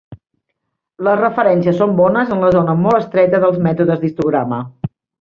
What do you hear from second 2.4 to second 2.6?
la